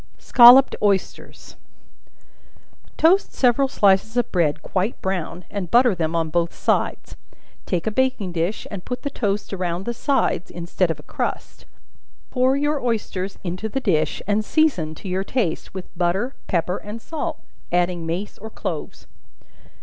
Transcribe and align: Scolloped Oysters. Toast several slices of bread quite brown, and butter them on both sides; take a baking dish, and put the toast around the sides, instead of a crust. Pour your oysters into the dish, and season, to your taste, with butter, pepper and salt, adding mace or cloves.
Scolloped 0.17 0.75
Oysters. 0.81 1.57
Toast 2.97 3.33
several 3.35 3.67
slices 3.67 4.17
of 4.17 4.31
bread 4.31 4.63
quite 4.63 4.99
brown, 4.99 5.45
and 5.51 5.69
butter 5.69 5.93
them 5.93 6.15
on 6.15 6.31
both 6.31 6.55
sides; 6.55 7.15
take 7.67 7.85
a 7.85 7.91
baking 7.91 8.31
dish, 8.31 8.65
and 8.71 8.83
put 8.83 9.03
the 9.03 9.11
toast 9.11 9.53
around 9.53 9.85
the 9.85 9.93
sides, 9.93 10.49
instead 10.49 10.89
of 10.89 10.97
a 10.99 11.03
crust. 11.03 11.65
Pour 12.31 12.57
your 12.57 12.81
oysters 12.83 13.37
into 13.43 13.69
the 13.69 13.79
dish, 13.79 14.23
and 14.25 14.43
season, 14.43 14.95
to 14.95 15.07
your 15.07 15.23
taste, 15.23 15.75
with 15.75 15.95
butter, 15.95 16.33
pepper 16.47 16.77
and 16.77 16.99
salt, 16.99 17.39
adding 17.71 18.03
mace 18.03 18.39
or 18.39 18.49
cloves. 18.49 19.05